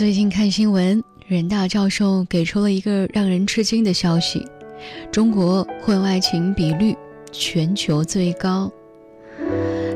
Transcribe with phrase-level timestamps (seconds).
[0.00, 4.42] 最近看新闻，人大教授给出了一个让人吃惊的消息：
[5.12, 6.96] 中国婚外情比率
[7.30, 8.72] 全球最高。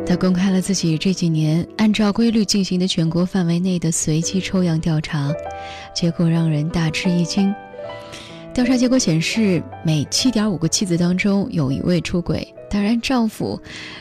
[0.06, 5.32] 他公开了自己这几年按照规律进行的全国范围内的随机抽样调查，
[5.94, 7.50] 结果让人大吃一惊。
[8.52, 13.58] 调查结果显示，每七点五个妻子当中有一位出轨，当然丈夫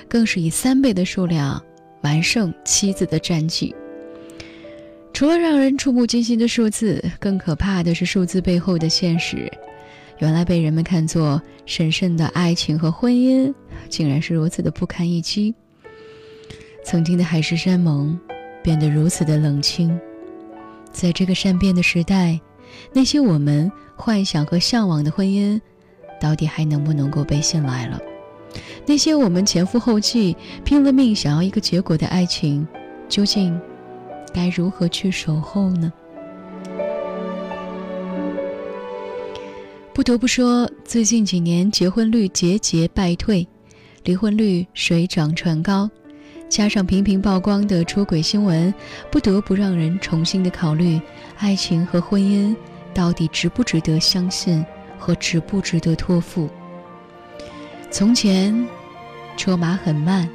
[0.10, 1.64] 更是以三倍的数量
[2.02, 3.74] 完胜妻子的战绩。
[5.14, 9.50] 除了让人触目惊心的数字，更可怕的是数字背后的现实。
[10.18, 13.54] 原来被人们看作神圣的爱情和婚姻，
[13.90, 15.54] 竟然是如此的不堪一击。
[16.84, 18.20] 曾经的海誓山盟，
[18.64, 19.98] 变得如此的冷清。
[20.92, 22.40] 在这个善变的时代，
[22.92, 25.62] 那些我们幻想和向往的婚姻，
[26.20, 28.02] 到底还能不能够被信赖了？
[28.86, 32.68] 那些我们前赴后继、拼了命想要一个结果的爱情，
[33.08, 33.60] 究竟
[34.34, 35.94] 该如何去守候呢？
[39.94, 43.48] 不得不说，最近几年结婚率节节败退，
[44.04, 45.90] 离婚率水涨船高。
[46.50, 48.74] 加上频频曝光的出轨新闻，
[49.12, 51.00] 不得不让人重新的考虑：
[51.38, 52.56] 爱情和婚姻
[52.94, 54.66] 到底值不值得相信
[54.98, 56.50] 和值不值得托付？
[57.90, 58.68] 从前，
[59.38, 60.28] 车马很慢，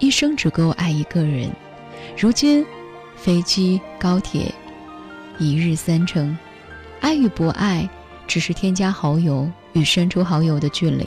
[0.00, 1.48] 一生只够爱一个人；
[2.16, 2.64] 如今，
[3.22, 4.50] 飞机、高铁，
[5.38, 6.36] 一日三程，
[7.02, 7.86] 爱与不爱
[8.26, 11.06] 只是添加好友与删除好友的距离。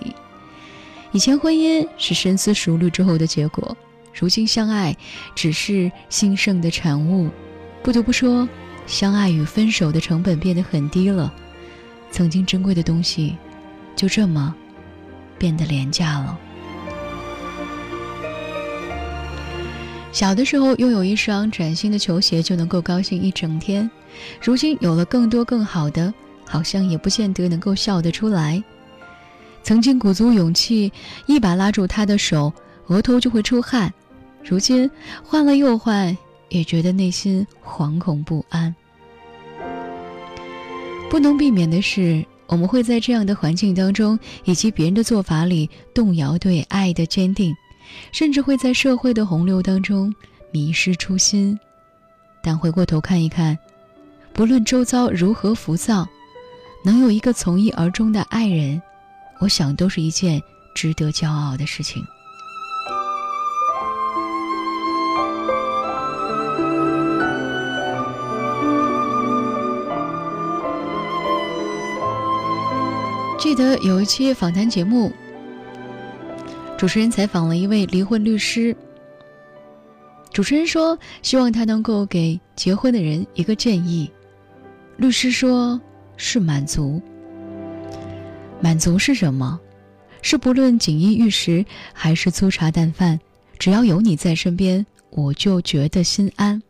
[1.11, 3.75] 以前，婚姻是深思熟虑之后的结果。
[4.13, 4.95] 如今相爱
[5.33, 7.31] 只是兴盛的产物，
[7.81, 8.47] 不得不说，
[8.85, 11.33] 相爱与分手的成本变得很低了。
[12.11, 13.35] 曾经珍贵的东西，
[13.95, 14.53] 就这么
[15.39, 16.37] 变得廉价了。
[20.13, 23.89] 小的时候拥有一双崭新的球鞋就能够高兴一整天，
[24.39, 26.13] 如今有了更多更好的，
[26.45, 28.63] 好像也不见得能够笑得出来。
[29.63, 30.91] 曾经鼓足勇气
[31.25, 32.53] 一把拉住他的手，
[32.87, 33.91] 额头就会出汗。
[34.43, 34.89] 如今
[35.23, 36.15] 换了又换，
[36.49, 38.73] 也觉得内心惶恐不安。
[41.09, 47.55] 不能避免的是，我们会在这样的环境当中，以及别人的做法里动摇对爱的坚定，
[48.11, 50.13] 甚至会在社会的洪流当中
[50.51, 51.59] 迷失初心。
[52.41, 53.57] 但回过头看一看，
[54.33, 56.07] 不论周遭如何浮躁，
[56.83, 58.81] 能有一个从一而终的爱人，
[59.39, 60.41] 我想都是一件
[60.75, 62.03] 值得骄傲的事情。
[73.39, 75.11] 记得有一期访谈节目，
[76.83, 78.75] 主持人采访了一位离婚律师。
[80.33, 84.11] 主持人说，希望他能够给结婚的人一个建议。
[84.97, 85.79] 律师说，
[86.17, 87.01] 是满足。
[88.59, 89.57] 满足是什么？
[90.21, 93.17] 是不论锦衣玉食还是粗茶淡饭，
[93.57, 96.61] 只要有你在身边，我就觉得心安。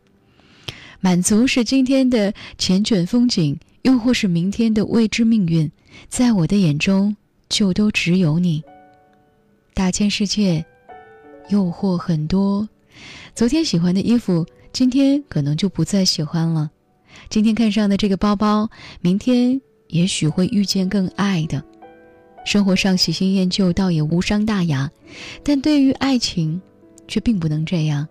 [1.00, 5.68] 满足是今天的缱绻风景，又或是明天的未知命运。
[6.08, 7.16] 在我的眼中，
[7.48, 8.62] 就都只有你。
[9.74, 10.64] 大千世界，
[11.48, 12.66] 诱惑很多。
[13.34, 16.70] 昨天喜欢的衣服，今天可能就不再喜欢了。
[17.28, 18.70] 今天看上的这个包包，
[19.00, 21.60] 明天也许会遇见更爱的。
[22.46, 24.88] 生活上喜新厌旧倒也无伤大雅，
[25.42, 26.62] 但对于爱情，
[27.08, 28.06] 却并不能这样。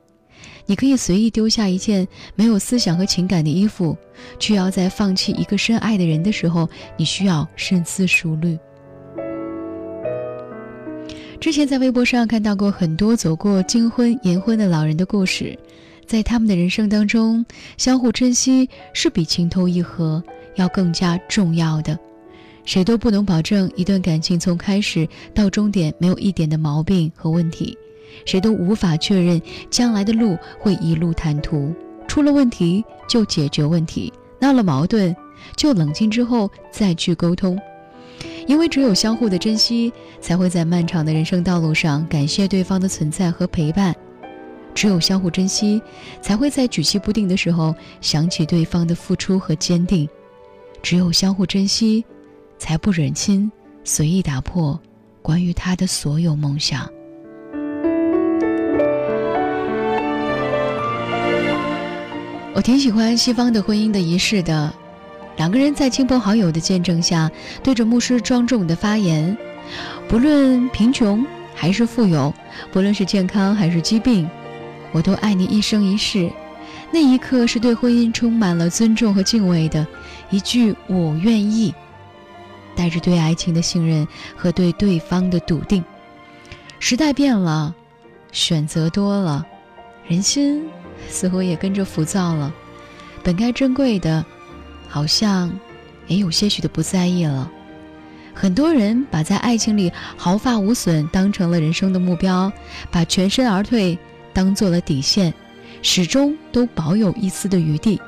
[0.65, 3.95] 你可以随意丢下一件没有思想和情感的衣服，
[4.37, 8.59] 却要在放弃一个深爱的人的时候，你需要深思熟虑。
[11.43, 15.59] 之前在微博上看到过很多走过金婚、银婚的老人的故事，
[16.05, 17.45] 在他们的人生当中，
[17.77, 20.23] 相互珍惜是比情投意合
[20.55, 21.99] 要更加重要的。
[22.63, 25.05] 谁都不能保证一段感情从开始
[25.35, 27.77] 到终点没有一点的毛病和问题。
[28.25, 31.73] 谁都无法确认将来的路会一路坦途，
[32.07, 35.13] 出了问题就解决问题，闹了矛盾
[35.57, 37.59] 就冷静之后再去沟通，
[38.45, 43.93] 因为只有相互的珍惜，才会在漫长的人生道路上感谢对方的存在和陪伴；
[44.73, 45.81] 只有相互珍惜，
[46.21, 50.07] 才会在举棋不定的时候想起对方的付出和坚定；
[50.81, 52.03] 只有相互珍惜，
[52.57, 53.51] 才不忍心
[53.83, 54.79] 随意打破
[55.21, 56.89] 关于他的所有梦想。
[62.55, 64.71] 我挺喜欢西方的婚姻的仪式的，
[65.37, 67.29] 两个人在亲朋好友的见证下，
[67.63, 69.35] 对着牧师庄重的发言。
[70.07, 71.25] 不论贫穷
[71.55, 72.33] 还是富有，
[72.71, 74.29] 不论是健康还是疾病，
[74.91, 76.29] 我都爱你一生一世。
[76.91, 79.85] 那一刻是对婚姻充满了尊重和敬畏的，
[80.29, 81.73] 一句“我愿意”，
[82.75, 85.83] 带着对爱情的信任和对对方的笃定。
[86.77, 87.73] 时代变了，
[88.31, 89.43] 选择多了，
[90.07, 90.63] 人心
[91.09, 92.53] 似乎也跟着浮躁了。
[93.23, 94.23] 本该珍贵的，
[94.93, 95.51] 好像
[96.05, 97.49] 也有些许的不在意了。
[98.31, 102.53] 很多人把在爱情里毫发无损当成了人生的目标，
[102.91, 103.97] 把全身而退
[104.33, 105.33] 当做了底线，
[105.81, 107.99] 始终都保有一丝的余地。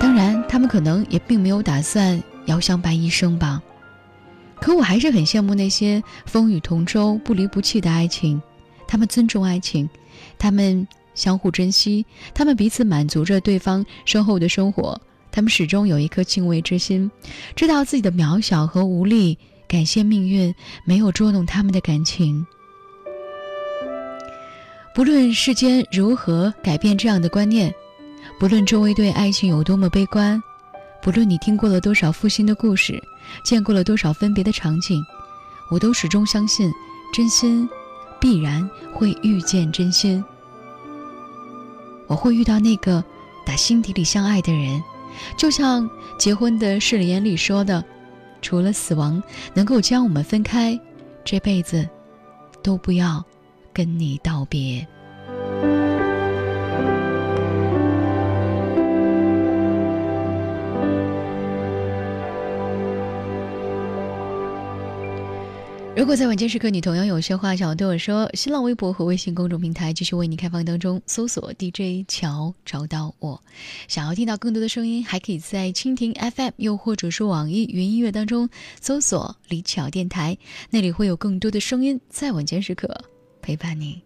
[0.00, 3.60] 当然，他们可能也并没有打算要相伴一生吧。
[4.58, 8.40] 可我还是很羡慕那些风雨同舟、不离不弃的爱情，
[8.86, 9.86] 他们尊重爱情，
[10.38, 10.88] 他们
[11.18, 14.98] 相互珍惜，他们彼此满足着对方身后的生活。
[15.32, 17.10] 他们始终有一颗敬畏之心，
[17.56, 19.36] 知道自己的渺小和无力，
[19.66, 20.54] 感谢命运
[20.84, 22.46] 没有捉弄他们的感情。
[24.94, 27.74] 不论世间如何改变这样的观念，
[28.38, 30.40] 不论周围对爱情有多么悲观，
[31.02, 33.02] 不论你听过了多少负心的故事，
[33.44, 35.02] 见过了多少分别的场景，
[35.68, 36.72] 我都始终相信，
[37.12, 37.68] 真心
[38.20, 40.24] 必然会遇见真心。
[42.08, 43.04] 我会遇到那个
[43.46, 44.82] 打心底里相爱的人。
[45.36, 45.88] 就像
[46.18, 47.84] 结婚的誓言里说的，
[48.42, 49.22] 除了死亡
[49.54, 50.78] 能够将我们分开，
[51.24, 51.88] 这辈子
[52.62, 53.24] 都不要
[53.72, 54.86] 跟你道别。
[65.98, 73.42] 如果在晚间时刻你同样有些话想要对我说，新浪微博和微信公众平台继续为你开放当中，搜索 DJ 乔找到我。
[73.88, 78.48] 想要听到更多的声音，还可以在蜻蜓 FM 又或者是网易云音乐当中
[78.80, 80.38] 搜索李巧电台，
[80.70, 82.88] 那里会有更多的声音在晚间时刻
[83.42, 84.00] 陪伴你。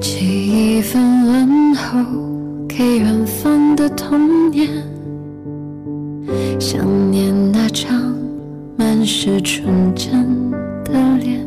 [0.00, 4.91] 寄一份问候给远方的童年。
[6.58, 8.14] 想念那张
[8.76, 10.50] 满是纯真
[10.84, 11.46] 的脸，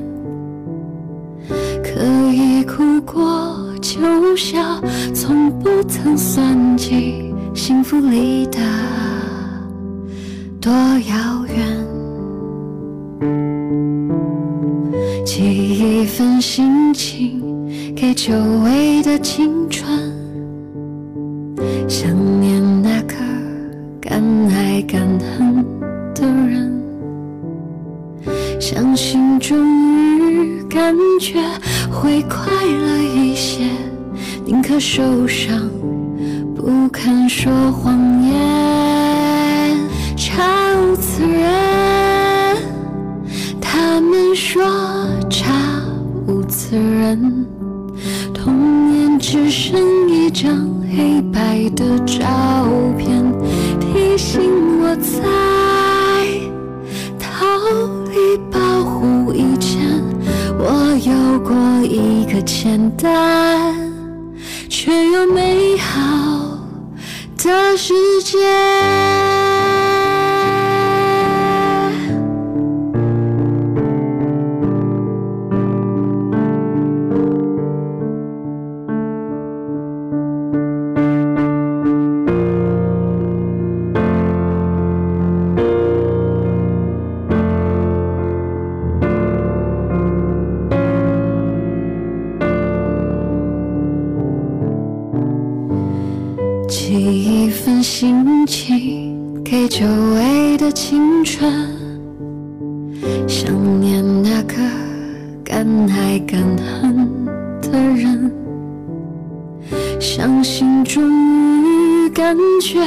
[1.84, 2.04] 可
[2.34, 4.60] 以哭过就笑，
[5.14, 8.60] 从不曾算计幸福离得
[10.60, 11.56] 多遥远。
[15.26, 17.42] 寄一份心情
[17.96, 18.34] 给久
[18.64, 19.88] 违的青春，
[21.88, 22.10] 想
[28.75, 31.39] 相信终于感觉
[31.89, 33.63] 会快乐一些，
[34.44, 35.57] 宁可受伤，
[36.54, 39.77] 不肯说谎言。
[40.18, 40.44] 查
[40.75, 42.57] 无此人，
[43.62, 44.62] 他们说
[45.30, 45.54] 查
[46.27, 47.45] 无此人，
[48.33, 49.80] 童年只剩
[50.10, 52.19] 一张黑白的照
[52.98, 53.24] 片。
[53.80, 54.42] 提醒
[54.81, 55.24] 我在
[61.96, 63.74] 一个简单
[64.70, 66.60] 却又美好
[67.38, 69.25] 的世界。
[99.86, 101.54] 久违的青春
[103.27, 104.56] 想念那个
[105.44, 107.08] 敢爱敢恨
[107.62, 108.32] 的人
[110.01, 111.04] 相信终
[111.63, 112.84] 于感觉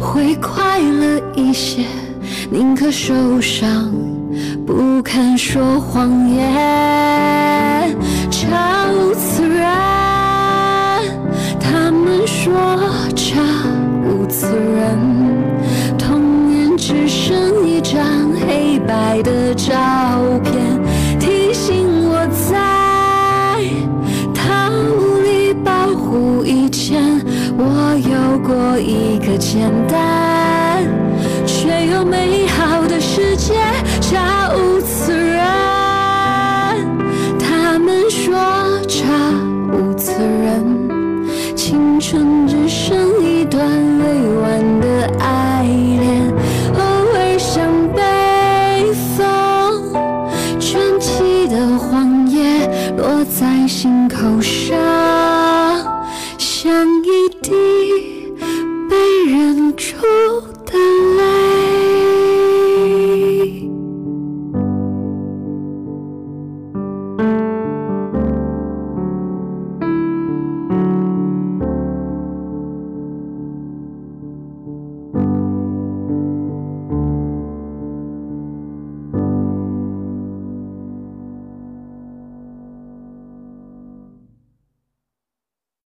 [0.00, 1.84] 会快乐一些
[2.50, 3.94] 宁可受伤
[4.66, 6.69] 不肯说谎言。
[26.50, 27.00] 以前，
[27.56, 30.84] 我有过一个简单
[31.46, 33.54] 却又美好的世界，
[34.00, 35.46] 查无此人。
[37.38, 38.34] 他们说
[38.88, 39.39] 着。